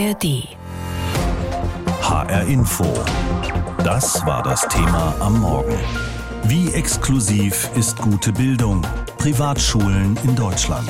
[0.00, 0.48] ARD.
[2.00, 2.86] HR Info.
[3.84, 5.78] Das war das Thema am Morgen.
[6.44, 8.80] Wie exklusiv ist gute Bildung?
[9.18, 10.88] Privatschulen in Deutschland.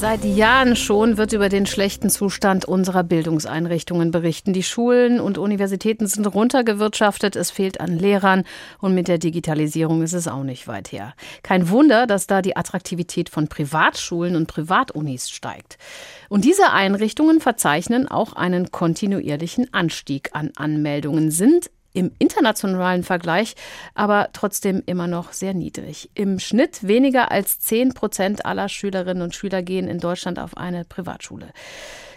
[0.00, 4.52] Seit Jahren schon wird über den schlechten Zustand unserer Bildungseinrichtungen berichten.
[4.52, 8.44] Die Schulen und Universitäten sind runtergewirtschaftet, es fehlt an Lehrern
[8.78, 11.14] und mit der Digitalisierung ist es auch nicht weit her.
[11.42, 15.78] Kein Wunder, dass da die Attraktivität von Privatschulen und Privatunis steigt.
[16.28, 23.56] Und diese Einrichtungen verzeichnen auch einen kontinuierlichen Anstieg an Anmeldungen, sind im internationalen Vergleich
[23.94, 26.10] aber trotzdem immer noch sehr niedrig.
[26.14, 30.84] Im Schnitt weniger als 10 Prozent aller Schülerinnen und Schüler gehen in Deutschland auf eine
[30.84, 31.48] Privatschule.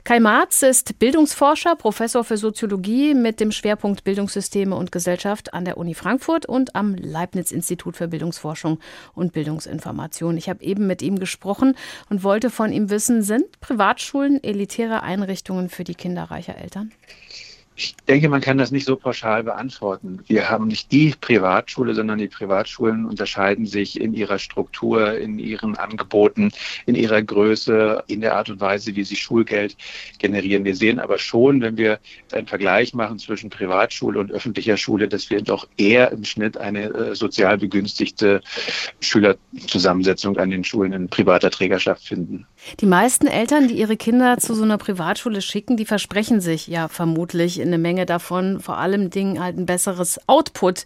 [0.04, 5.78] Kai Marz ist Bildungsforscher, Professor für Soziologie mit dem Schwerpunkt Bildungssysteme und Gesellschaft an der
[5.78, 8.80] Uni Frankfurt und am Leibniz-Institut für Bildungsforschung
[9.16, 10.38] und Bildungsinformation.
[10.38, 11.76] Ich habe eben mit ihm gesprochen
[12.10, 16.92] und wollte von ihm wissen, sind Privatschulen elitäre Einrichtungen für die Kinder reicher Eltern?
[17.84, 20.20] Ich denke, man kann das nicht so pauschal beantworten.
[20.28, 25.76] Wir haben nicht die Privatschule, sondern die Privatschulen unterscheiden sich in ihrer Struktur, in ihren
[25.78, 26.52] Angeboten,
[26.86, 29.76] in ihrer Größe, in der Art und Weise, wie sie Schulgeld
[30.20, 30.64] generieren.
[30.64, 32.00] Wir sehen aber schon, wenn wir
[32.32, 36.84] einen Vergleich machen zwischen Privatschule und öffentlicher Schule, dass wir doch eher im Schnitt eine
[36.84, 38.42] äh, sozial begünstigte
[39.00, 42.46] Schülerzusammensetzung an den Schulen in privater Trägerschaft finden.
[42.80, 46.88] Die meisten Eltern, die ihre Kinder zu so einer Privatschule schicken, die versprechen sich ja
[46.88, 50.86] vermutlich eine Menge davon, vor allem Dingen halt ein besseres Output.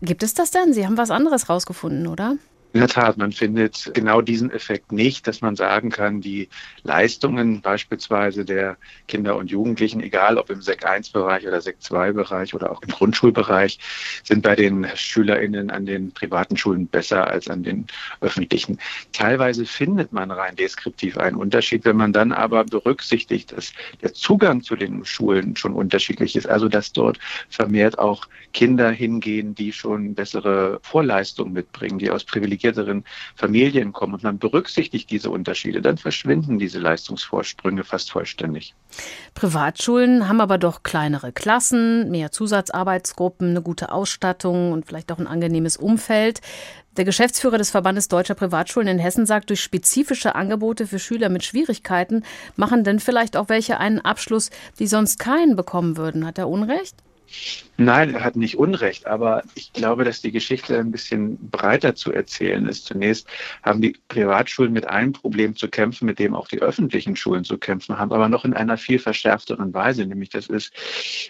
[0.00, 0.72] Gibt es das denn?
[0.72, 2.36] Sie haben was anderes rausgefunden, oder?
[2.74, 6.50] In der Tat, man findet genau diesen Effekt nicht, dass man sagen kann, die
[6.82, 8.76] Leistungen beispielsweise der
[9.08, 13.78] Kinder und Jugendlichen, egal ob im Sek 1-Bereich oder Sek 2-Bereich oder auch im Grundschulbereich,
[14.22, 17.86] sind bei den SchülerInnen an den privaten Schulen besser als an den
[18.20, 18.78] öffentlichen.
[19.12, 24.62] Teilweise findet man rein deskriptiv einen Unterschied, wenn man dann aber berücksichtigt, dass der Zugang
[24.62, 30.14] zu den Schulen schon unterschiedlich ist, also dass dort vermehrt auch Kinder hingehen, die schon
[30.14, 35.98] bessere Vorleistungen mitbringen, die aus privilegierten privilegierteren Familien kommen und man berücksichtigt diese Unterschiede, dann
[35.98, 38.74] verschwinden diese Leistungsvorsprünge fast vollständig.
[39.34, 45.26] Privatschulen haben aber doch kleinere Klassen, mehr Zusatzarbeitsgruppen, eine gute Ausstattung und vielleicht auch ein
[45.26, 46.40] angenehmes Umfeld.
[46.96, 51.44] Der Geschäftsführer des Verbandes Deutscher Privatschulen in Hessen sagt, durch spezifische Angebote für Schüler mit
[51.44, 52.24] Schwierigkeiten
[52.56, 54.50] machen denn vielleicht auch welche einen Abschluss,
[54.80, 56.26] die sonst keinen bekommen würden.
[56.26, 56.96] Hat er Unrecht?
[57.80, 62.12] Nein, er hat nicht Unrecht, aber ich glaube, dass die Geschichte ein bisschen breiter zu
[62.12, 62.86] erzählen ist.
[62.86, 63.28] Zunächst
[63.62, 67.56] haben die Privatschulen mit einem Problem zu kämpfen, mit dem auch die öffentlichen Schulen zu
[67.56, 70.72] kämpfen haben, aber noch in einer viel verschärfteren Weise, nämlich das ist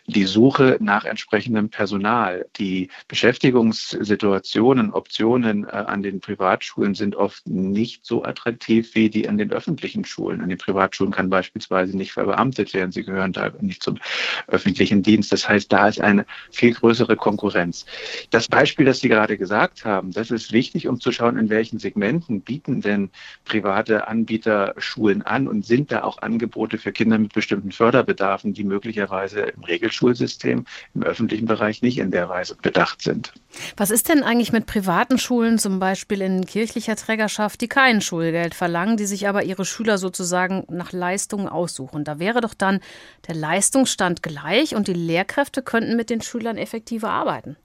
[0.06, 2.46] die Suche nach entsprechendem Personal.
[2.56, 9.36] Die Beschäftigungssituationen, Optionen äh, an den Privatschulen sind oft nicht so attraktiv wie die an
[9.36, 10.40] den öffentlichen Schulen.
[10.40, 13.98] An den Privatschulen kann beispielsweise nicht verbeamtet werden, sie gehören da nicht zum
[14.46, 15.30] öffentlichen Dienst.
[15.30, 17.86] Das heißt, da ist eine viel größere Konkurrenz.
[18.30, 21.78] Das Beispiel, das Sie gerade gesagt haben, das ist wichtig, um zu schauen, in welchen
[21.78, 23.10] Segmenten bieten denn
[23.44, 28.64] private Anbieter Schulen an und sind da auch Angebote für Kinder mit bestimmten Förderbedarfen, die
[28.64, 33.32] möglicherweise im Regelschulsystem, im öffentlichen Bereich nicht in der Weise bedacht sind.
[33.76, 38.54] Was ist denn eigentlich mit privaten Schulen, zum Beispiel in kirchlicher Trägerschaft, die kein Schulgeld
[38.54, 42.04] verlangen, die sich aber ihre Schüler sozusagen nach Leistungen aussuchen?
[42.04, 42.80] Da wäre doch dann
[43.26, 47.56] der Leistungsstand gleich und die Lehrkräfte könnten mit den Schülern effektiver arbeiten.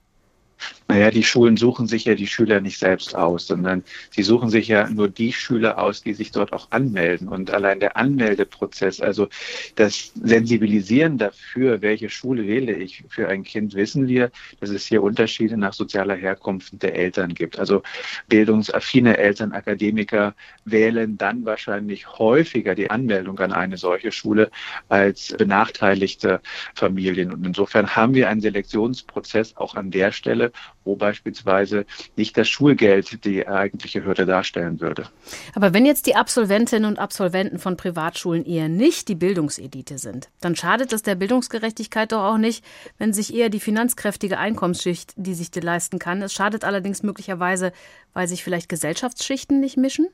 [0.86, 4.68] Naja, die Schulen suchen sich ja die Schüler nicht selbst aus, sondern sie suchen sich
[4.68, 7.28] ja nur die Schüler aus, die sich dort auch anmelden.
[7.28, 9.28] Und allein der Anmeldeprozess, also
[9.76, 15.02] das Sensibilisieren dafür, welche Schule wähle ich für ein Kind, wissen wir, dass es hier
[15.02, 17.58] Unterschiede nach sozialer Herkunft der Eltern gibt.
[17.58, 17.82] Also
[18.28, 20.34] bildungsaffine Eltern, Akademiker
[20.64, 24.50] wählen dann wahrscheinlich häufiger die Anmeldung an eine solche Schule
[24.88, 26.40] als benachteiligte
[26.74, 27.32] Familien.
[27.32, 30.52] Und insofern haben wir einen Selektionsprozess auch an der Stelle,
[30.84, 35.08] wo beispielsweise nicht das Schulgeld die eigentliche Hürde darstellen würde.
[35.54, 40.56] Aber wenn jetzt die Absolventinnen und Absolventen von Privatschulen eher nicht die Bildungsedite sind, dann
[40.56, 42.64] schadet es der Bildungsgerechtigkeit doch auch nicht,
[42.98, 46.22] wenn sich eher die finanzkräftige Einkommensschicht, die sich die leisten kann.
[46.22, 47.72] Es schadet allerdings möglicherweise,
[48.12, 50.08] weil sich vielleicht Gesellschaftsschichten nicht mischen?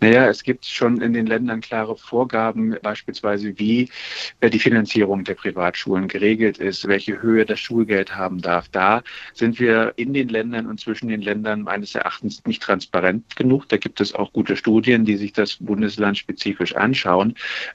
[0.00, 3.88] Naja, es gibt schon in den Ländern klare Vorgaben, beispielsweise wie
[4.40, 8.68] äh, die Finanzierung der Privatschulen geregelt ist, welche Höhe das Schulgeld haben darf.
[8.68, 9.02] Da
[9.34, 13.68] sind wir in den Ländern und zwischen den Ländern meines Erachtens nicht transparent genug.
[13.68, 17.34] Da gibt es auch gute Studien, die sich das Bundesland spezifisch anschauen.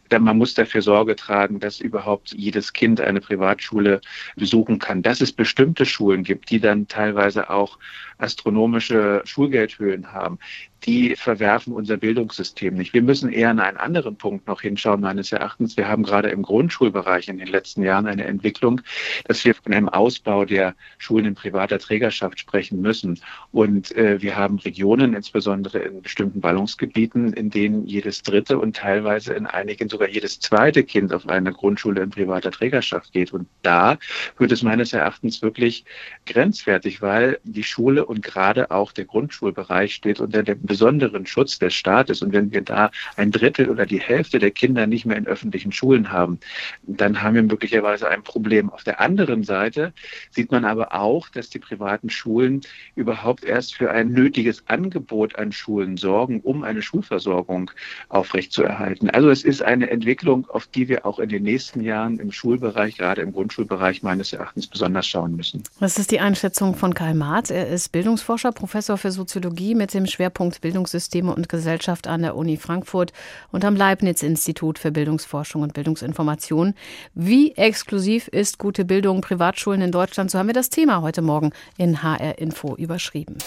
[0.09, 3.99] Denn man muss dafür Sorge tragen, dass überhaupt jedes Kind eine Privatschule
[4.37, 5.01] besuchen kann.
[5.01, 7.77] Dass es bestimmte Schulen gibt, die dann teilweise auch
[8.17, 10.39] astronomische Schulgeldhöhen haben
[10.85, 12.93] die verwerfen unser Bildungssystem nicht.
[12.93, 15.77] Wir müssen eher an einen anderen Punkt noch hinschauen, meines Erachtens.
[15.77, 18.81] Wir haben gerade im Grundschulbereich in den letzten Jahren eine Entwicklung,
[19.25, 23.19] dass wir von einem Ausbau der Schulen in privater Trägerschaft sprechen müssen.
[23.51, 29.33] Und äh, wir haben Regionen, insbesondere in bestimmten Ballungsgebieten, in denen jedes dritte und teilweise
[29.33, 33.31] in einigen sogar jedes zweite Kind auf eine Grundschule in privater Trägerschaft geht.
[33.31, 33.97] Und da
[34.37, 35.85] wird es meines Erachtens wirklich
[36.25, 41.75] grenzwertig, weil die Schule und gerade auch der Grundschulbereich steht unter dem besonderen Schutz des
[41.75, 42.23] Staates.
[42.23, 45.71] Und wenn wir da ein Drittel oder die Hälfte der Kinder nicht mehr in öffentlichen
[45.71, 46.39] Schulen haben,
[46.81, 48.71] dann haben wir möglicherweise ein Problem.
[48.71, 49.93] Auf der anderen Seite
[50.31, 52.61] sieht man aber auch, dass die privaten Schulen
[52.95, 57.69] überhaupt erst für ein nötiges Angebot an Schulen sorgen, um eine Schulversorgung
[58.09, 59.11] aufrechtzuerhalten.
[59.11, 62.97] Also es ist eine Entwicklung, auf die wir auch in den nächsten Jahren im Schulbereich,
[62.97, 65.61] gerade im Grundschulbereich meines Erachtens besonders schauen müssen.
[65.79, 67.51] Das ist die Einschätzung von Karl Marz.
[67.51, 72.57] Er ist Bildungsforscher, Professor für Soziologie mit dem Schwerpunkt Bildungssysteme und Gesellschaft an der Uni
[72.57, 73.13] Frankfurt
[73.51, 76.73] und am Leibniz-Institut für Bildungsforschung und Bildungsinformation.
[77.13, 80.31] Wie exklusiv ist gute Bildung Privatschulen in Deutschland?
[80.31, 83.37] So haben wir das Thema heute Morgen in HR Info überschrieben.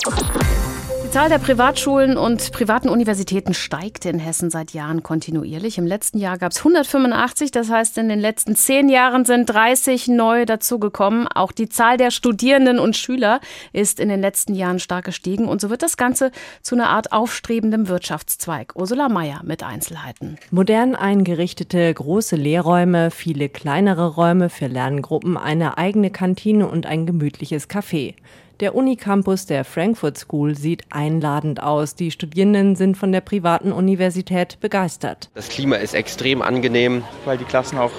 [1.17, 5.79] Die Zahl der Privatschulen und privaten Universitäten steigt in Hessen seit Jahren kontinuierlich.
[5.79, 10.09] Im letzten Jahr gab es 185, das heißt in den letzten zehn Jahren sind 30
[10.09, 11.27] neu dazugekommen.
[11.27, 13.41] Auch die Zahl der Studierenden und Schüler
[13.73, 17.13] ist in den letzten Jahren stark gestiegen und so wird das Ganze zu einer Art
[17.13, 18.75] aufstrebendem Wirtschaftszweig.
[18.77, 20.37] Ursula Mayer mit Einzelheiten.
[20.51, 27.71] Modern eingerichtete große Lehrräume, viele kleinere Räume für Lerngruppen, eine eigene Kantine und ein gemütliches
[27.71, 28.17] Café.
[28.61, 31.95] Der Unicampus der Frankfurt School sieht einladend aus.
[31.95, 35.29] Die Studierenden sind von der privaten Universität begeistert.
[35.35, 37.05] Das Klima ist extrem angenehm.
[37.27, 37.91] Weil die Klassen auch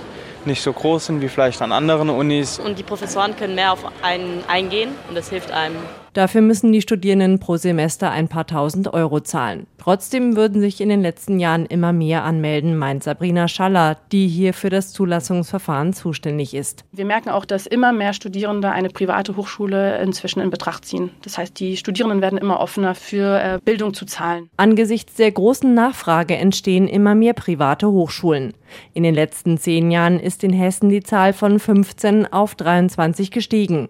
[0.45, 2.57] nicht so groß sind wie vielleicht an anderen Unis.
[2.57, 5.75] Und die Professoren können mehr auf einen eingehen und das hilft einem
[6.17, 9.67] Dafür müssen die Studierenden pro Semester ein paar tausend Euro zahlen.
[9.77, 14.55] Trotzdem würden sich in den letzten Jahren immer mehr anmelden, meint Sabrina Schaller, die hier
[14.55, 16.85] für das Zulassungsverfahren zuständig ist.
[16.91, 21.11] Wir merken auch, dass immer mehr Studierende eine private Hochschule inzwischen in Betracht ziehen.
[21.21, 24.49] Das heißt, die Studierenden werden immer offener für äh, Bildung zu zahlen.
[24.57, 28.55] Angesichts der großen Nachfrage entstehen immer mehr private Hochschulen.
[28.95, 33.87] In den letzten zehn Jahren ist in Hessen die Zahl von 15 auf 23 gestiegen.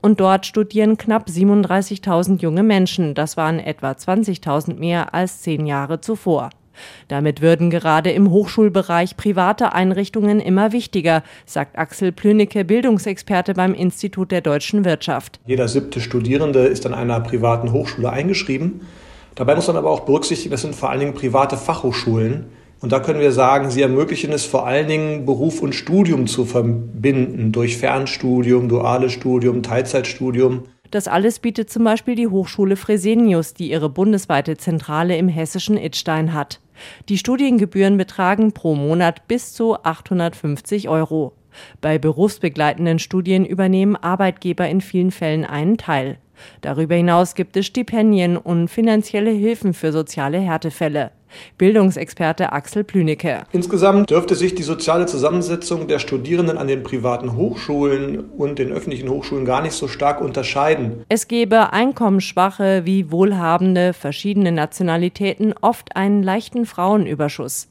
[0.00, 3.14] Und dort studieren knapp 37.000 junge Menschen.
[3.14, 6.50] Das waren etwa 20.000 mehr als zehn Jahre zuvor.
[7.08, 14.30] Damit würden gerade im Hochschulbereich private Einrichtungen immer wichtiger, sagt Axel Plünicke, Bildungsexperte beim Institut
[14.30, 15.40] der deutschen Wirtschaft.
[15.46, 18.82] Jeder siebte Studierende ist an einer privaten Hochschule eingeschrieben.
[19.34, 22.46] Dabei muss man aber auch berücksichtigen, das sind vor allen Dingen private Fachhochschulen.
[22.84, 26.44] Und da können wir sagen, sie ermöglichen es vor allen Dingen, Beruf und Studium zu
[26.44, 30.64] verbinden durch Fernstudium, duales Studium, Teilzeitstudium.
[30.90, 36.34] Das alles bietet zum Beispiel die Hochschule Fresenius, die ihre bundesweite Zentrale im hessischen Idstein
[36.34, 36.60] hat.
[37.08, 41.32] Die Studiengebühren betragen pro Monat bis zu 850 Euro.
[41.80, 46.18] Bei berufsbegleitenden Studien übernehmen Arbeitgeber in vielen Fällen einen Teil.
[46.60, 51.10] Darüber hinaus gibt es Stipendien und finanzielle Hilfen für soziale Härtefälle.
[51.58, 53.42] Bildungsexperte Axel Plünicke.
[53.52, 59.08] Insgesamt dürfte sich die soziale Zusammensetzung der Studierenden an den privaten Hochschulen und den öffentlichen
[59.08, 61.04] Hochschulen gar nicht so stark unterscheiden.
[61.08, 67.68] Es gebe einkommensschwache wie wohlhabende, verschiedene Nationalitäten oft einen leichten Frauenüberschuss.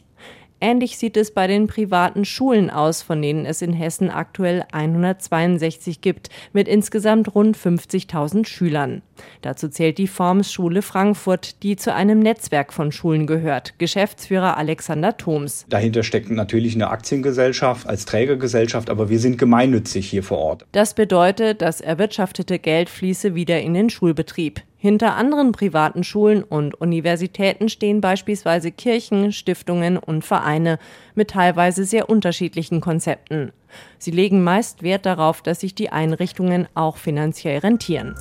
[0.64, 6.00] Ähnlich sieht es bei den privaten Schulen aus, von denen es in Hessen aktuell 162
[6.00, 9.02] gibt, mit insgesamt rund 50.000 Schülern.
[9.42, 13.78] Dazu zählt die Formsschule Frankfurt, die zu einem Netzwerk von Schulen gehört.
[13.78, 15.66] Geschäftsführer Alexander Thoms.
[15.68, 20.66] Dahinter steckt natürlich eine Aktiengesellschaft als Trägergesellschaft, aber wir sind gemeinnützig hier vor Ort.
[20.72, 24.62] Das bedeutet, das erwirtschaftete Geld fließe wieder in den Schulbetrieb.
[24.84, 30.78] Hinter anderen privaten Schulen und Universitäten stehen beispielsweise Kirchen, Stiftungen und Vereine
[31.16, 33.54] mit teilweise sehr unterschiedlichen Konzepten.
[33.98, 38.16] Sie legen meist Wert darauf, dass sich die Einrichtungen auch finanziell rentieren.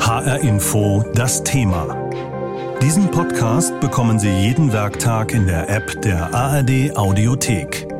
[0.00, 2.10] HR Info das Thema.
[2.80, 7.91] Diesen Podcast bekommen Sie jeden Werktag in der App der ARD Audiothek.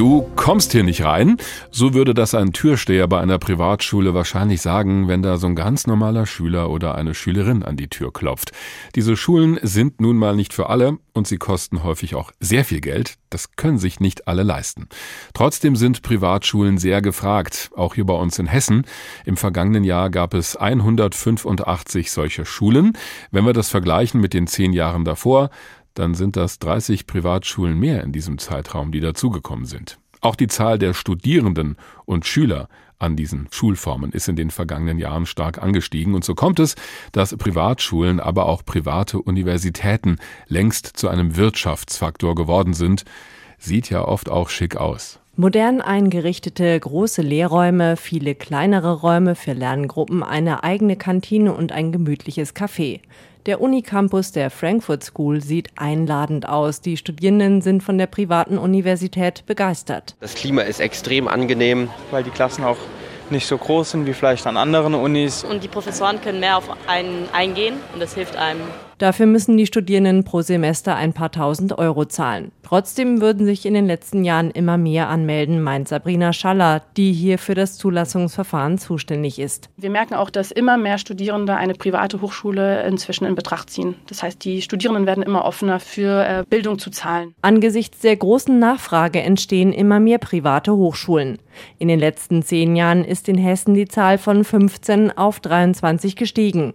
[0.00, 1.36] Du kommst hier nicht rein.
[1.70, 5.86] So würde das ein Türsteher bei einer Privatschule wahrscheinlich sagen, wenn da so ein ganz
[5.86, 8.52] normaler Schüler oder eine Schülerin an die Tür klopft.
[8.94, 12.80] Diese Schulen sind nun mal nicht für alle und sie kosten häufig auch sehr viel
[12.80, 13.16] Geld.
[13.28, 14.88] Das können sich nicht alle leisten.
[15.34, 18.86] Trotzdem sind Privatschulen sehr gefragt, auch hier bei uns in Hessen.
[19.26, 22.94] Im vergangenen Jahr gab es 185 solche Schulen.
[23.30, 25.50] Wenn wir das vergleichen mit den zehn Jahren davor,
[25.94, 29.98] dann sind das 30 Privatschulen mehr in diesem Zeitraum, die dazugekommen sind.
[30.20, 32.68] Auch die Zahl der Studierenden und Schüler
[32.98, 36.14] an diesen Schulformen ist in den vergangenen Jahren stark angestiegen.
[36.14, 36.74] Und so kommt es,
[37.12, 43.04] dass Privatschulen, aber auch private Universitäten längst zu einem Wirtschaftsfaktor geworden sind.
[43.58, 45.18] Sieht ja oft auch schick aus.
[45.36, 52.54] Modern eingerichtete große Lehrräume, viele kleinere Räume für Lerngruppen, eine eigene Kantine und ein gemütliches
[52.54, 53.00] Café.
[53.46, 56.82] Der Unicampus der Frankfurt School sieht einladend aus.
[56.82, 60.14] Die Studierenden sind von der privaten Universität begeistert.
[60.20, 61.88] Das Klima ist extrem angenehm.
[62.10, 62.76] Weil die Klassen auch
[63.30, 65.42] nicht so groß sind wie vielleicht an anderen Unis.
[65.44, 68.60] Und die Professoren können mehr auf einen eingehen und das hilft einem.
[69.00, 72.52] Dafür müssen die Studierenden pro Semester ein paar tausend Euro zahlen.
[72.62, 77.38] Trotzdem würden sich in den letzten Jahren immer mehr anmelden, meint Sabrina Schaller, die hier
[77.38, 79.70] für das Zulassungsverfahren zuständig ist.
[79.78, 83.94] Wir merken auch, dass immer mehr Studierende eine private Hochschule inzwischen in Betracht ziehen.
[84.06, 87.34] Das heißt, die Studierenden werden immer offener für äh, Bildung zu zahlen.
[87.40, 91.38] Angesichts der großen Nachfrage entstehen immer mehr private Hochschulen.
[91.78, 96.74] In den letzten zehn Jahren ist in Hessen die Zahl von 15 auf 23 gestiegen.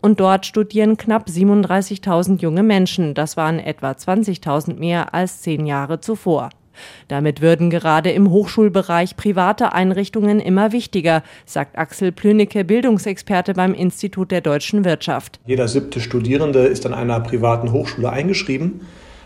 [0.00, 3.14] Und dort studieren knapp 37.000 junge Menschen.
[3.14, 6.50] Das waren etwa 20.000 mehr als zehn Jahre zuvor.
[7.08, 14.30] Damit würden gerade im Hochschulbereich private Einrichtungen immer wichtiger, sagt Axel Plünecke, Bildungsexperte beim Institut
[14.30, 15.40] der deutschen Wirtschaft.
[15.46, 18.80] Jeder siebte Studierende ist an einer privaten Hochschule eingeschrieben.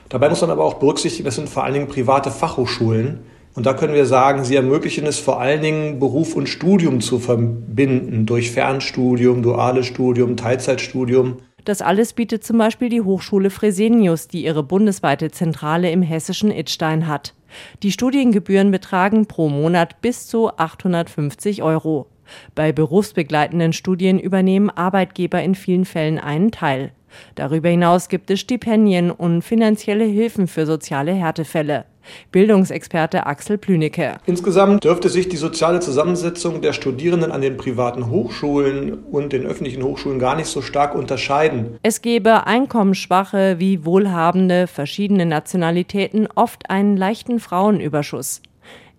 [0.08, 3.20] Dabei muss man aber auch berücksichtigen, das sind vor allen Dingen private Fachhochschulen.
[3.56, 7.18] Und da können wir sagen, sie ermöglichen es vor allen Dingen, Beruf und Studium zu
[7.18, 11.38] verbinden durch Fernstudium, duales Studium, Teilzeitstudium.
[11.64, 17.08] Das alles bietet zum Beispiel die Hochschule Fresenius, die ihre bundesweite Zentrale im hessischen Idstein
[17.08, 17.34] hat.
[17.82, 22.06] Die Studiengebühren betragen pro Monat bis zu 850 Euro.
[22.54, 26.92] Bei berufsbegleitenden Studien übernehmen Arbeitgeber in vielen Fällen einen Teil.
[27.34, 31.84] Darüber hinaus gibt es Stipendien und finanzielle Hilfen für soziale Härtefälle.
[32.30, 34.18] Bildungsexperte Axel Plünecke.
[34.26, 39.82] Insgesamt dürfte sich die soziale Zusammensetzung der Studierenden an den privaten Hochschulen und den öffentlichen
[39.82, 41.78] Hochschulen gar nicht so stark unterscheiden.
[41.82, 48.40] Es gebe einkommensschwache wie wohlhabende, verschiedene Nationalitäten oft einen leichten Frauenüberschuss.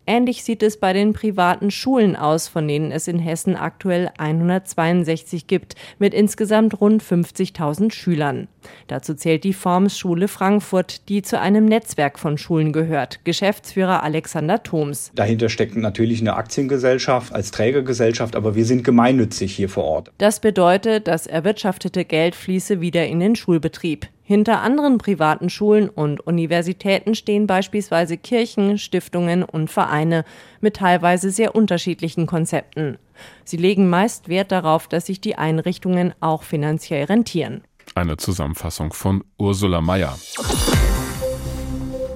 [0.09, 5.47] Ähnlich sieht es bei den privaten Schulen aus, von denen es in Hessen aktuell 162
[5.47, 8.47] gibt, mit insgesamt rund 50.000 Schülern.
[8.87, 13.25] Dazu zählt die Formsschule Frankfurt, die zu einem Netzwerk von Schulen gehört.
[13.25, 15.11] Geschäftsführer Alexander Thoms.
[15.13, 20.11] Dahinter steckt natürlich eine Aktiengesellschaft als Trägergesellschaft, aber wir sind gemeinnützig hier vor Ort.
[20.19, 24.07] Das bedeutet, das erwirtschaftete Geld fließe wieder in den Schulbetrieb.
[24.27, 30.25] Hinter anderen privaten Schulen und Universitäten stehen beispielsweise Kirchen, Stiftungen und Vereine
[30.59, 32.97] mit teilweise sehr unterschiedlichen Konzepten.
[33.45, 37.63] Sie legen meist Wert darauf, dass sich die Einrichtungen auch finanziell rentieren.
[37.95, 40.17] Eine Zusammenfassung von Ursula Mayer.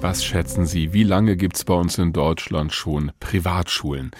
[0.02, 4.10] Was schätzen Sie, wie lange gibt es bei uns in Deutschland schon Privatschulen?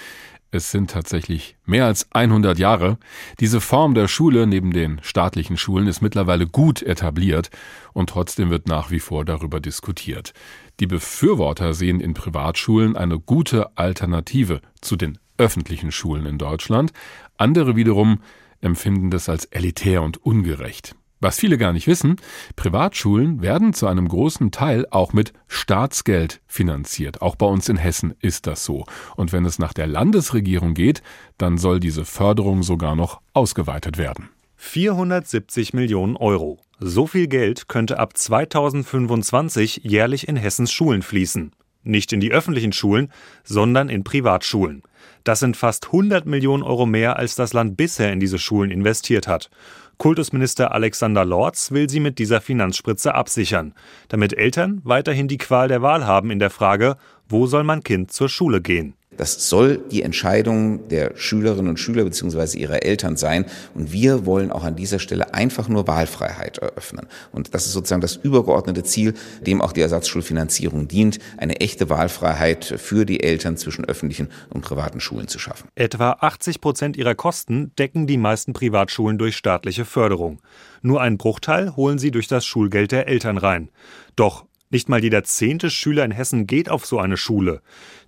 [0.55, 2.99] Es sind tatsächlich mehr als 100 Jahre.
[3.41, 7.49] Diese Form der Schule neben den staatlichen Schulen ist mittlerweile gut etabliert
[7.95, 10.35] und trotzdem wird nach wie vor darüber diskutiert.
[10.79, 16.93] Die Befürworter sehen in Privatschulen eine gute Alternative zu den öffentlichen Schulen in Deutschland.
[17.39, 18.21] Andere wiederum
[18.61, 20.95] empfinden das als elitär und ungerecht.
[21.23, 22.17] Was viele gar nicht wissen,
[22.57, 27.23] Privatschulen werden zu einem großen Teil auch mit Staatsgeld finanziert.
[27.23, 28.87] Auch bei uns in Hessen ist das so.
[29.15, 31.01] Und wenn es nach der Landesregierung geht,
[31.39, 34.31] dann soll diese Förderung sogar noch ausgeweitet werden.
[34.57, 36.59] 470 Millionen Euro.
[36.81, 41.53] So viel Geld könnte ab 2025 jährlich in Hessens Schulen fließen.
[41.85, 43.13] Nicht in die öffentlichen Schulen,
[43.45, 44.83] sondern in Privatschulen.
[45.25, 49.29] Das sind fast 100 Millionen Euro mehr, als das Land bisher in diese Schulen investiert
[49.29, 49.51] hat.
[49.99, 53.75] Kultusminister Alexander Lorz will sie mit dieser Finanzspritze absichern,
[54.09, 56.97] damit Eltern weiterhin die Qual der Wahl haben in der Frage,
[57.29, 58.95] wo soll mein Kind zur Schule gehen.
[59.17, 62.59] Das soll die Entscheidung der Schülerinnen und Schüler bzw.
[62.59, 63.47] ihrer Eltern sein.
[63.75, 67.07] Und wir wollen auch an dieser Stelle einfach nur Wahlfreiheit eröffnen.
[67.31, 72.65] Und das ist sozusagen das übergeordnete Ziel, dem auch die Ersatzschulfinanzierung dient, eine echte Wahlfreiheit
[72.65, 75.69] für die Eltern zwischen öffentlichen und privaten Schulen zu schaffen.
[75.75, 80.41] Etwa 80 Prozent ihrer Kosten decken die meisten Privatschulen durch staatliche Förderung.
[80.83, 83.71] Nur einen Bruchteil holen sie durch das Schulgeld der Eltern rein.
[84.17, 87.61] Doch nicht mal jeder zehnte Schüler in Hessen geht auf so eine Schule.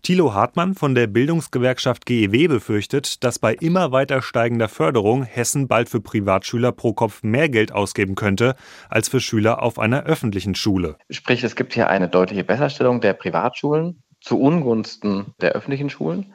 [0.03, 5.89] Thilo Hartmann von der Bildungsgewerkschaft GEW befürchtet, dass bei immer weiter steigender Förderung Hessen bald
[5.89, 8.57] für Privatschüler pro Kopf mehr Geld ausgeben könnte
[8.89, 10.97] als für Schüler auf einer öffentlichen Schule.
[11.11, 16.33] Sprich, es gibt hier eine deutliche Besserstellung der Privatschulen zu Ungunsten der öffentlichen Schulen.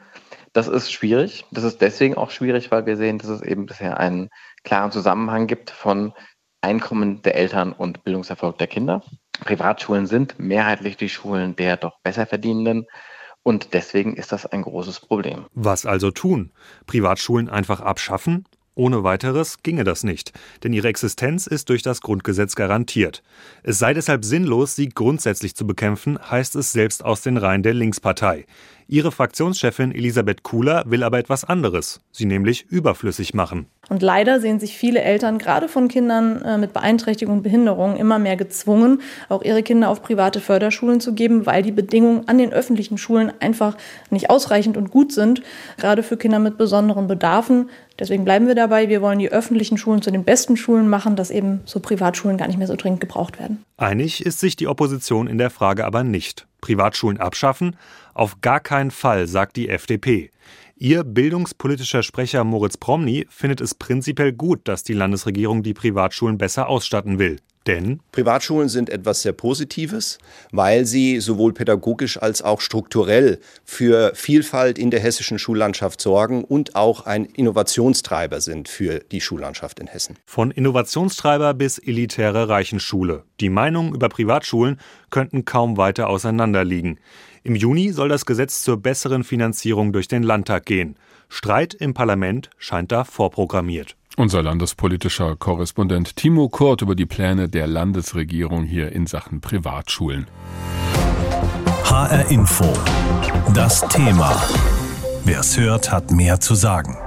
[0.52, 1.44] Das ist schwierig.
[1.50, 4.30] Das ist deswegen auch schwierig, weil wir sehen, dass es eben bisher einen
[4.64, 6.12] klaren Zusammenhang gibt von
[6.60, 9.02] Einkommen der Eltern und Bildungserfolg der Kinder.
[9.40, 12.86] Privatschulen sind mehrheitlich die Schulen der doch besser verdienenden.
[13.42, 15.46] Und deswegen ist das ein großes Problem.
[15.54, 16.52] Was also tun?
[16.86, 18.44] Privatschulen einfach abschaffen?
[18.74, 20.32] Ohne weiteres ginge das nicht,
[20.62, 23.22] denn ihre Existenz ist durch das Grundgesetz garantiert.
[23.62, 27.74] Es sei deshalb sinnlos, sie grundsätzlich zu bekämpfen, heißt es selbst aus den Reihen der
[27.74, 28.46] Linkspartei.
[28.92, 33.66] Ihre Fraktionschefin Elisabeth Kuhler will aber etwas anderes, sie nämlich überflüssig machen.
[33.88, 38.18] Und leider sehen sich viele Eltern, gerade von Kindern äh, mit Beeinträchtigung und Behinderung, immer
[38.18, 42.52] mehr gezwungen, auch ihre Kinder auf private Förderschulen zu geben, weil die Bedingungen an den
[42.52, 43.76] öffentlichen Schulen einfach
[44.10, 45.40] nicht ausreichend und gut sind,
[45.76, 47.70] gerade für Kinder mit besonderen Bedarfen.
[48.00, 48.88] Deswegen bleiben wir dabei.
[48.88, 52.48] Wir wollen die öffentlichen Schulen zu den besten Schulen machen, dass eben so Privatschulen gar
[52.48, 53.62] nicht mehr so dringend gebraucht werden.
[53.76, 56.46] Einig ist sich die Opposition in der Frage aber nicht.
[56.62, 57.76] Privatschulen abschaffen?
[58.14, 60.30] Auf gar keinen Fall, sagt die FDP.
[60.76, 66.68] Ihr bildungspolitischer Sprecher Moritz Promny findet es prinzipiell gut, dass die Landesregierung die Privatschulen besser
[66.68, 67.36] ausstatten will.
[67.66, 70.18] Denn Privatschulen sind etwas sehr Positives,
[70.50, 76.74] weil sie sowohl pädagogisch als auch strukturell für Vielfalt in der hessischen Schullandschaft sorgen und
[76.74, 80.16] auch ein Innovationstreiber sind für die Schullandschaft in Hessen.
[80.24, 83.24] Von Innovationstreiber bis elitäre Reichenschule.
[83.40, 86.98] Die Meinungen über Privatschulen könnten kaum weiter auseinanderliegen.
[87.42, 90.96] Im Juni soll das Gesetz zur besseren Finanzierung durch den Landtag gehen.
[91.28, 93.96] Streit im Parlament scheint da vorprogrammiert.
[94.20, 100.26] Unser landespolitischer Korrespondent Timo Kurt über die Pläne der Landesregierung hier in Sachen Privatschulen.
[101.84, 102.70] HR Info.
[103.54, 104.36] Das Thema.
[105.24, 106.98] Wer es hört, hat mehr zu sagen.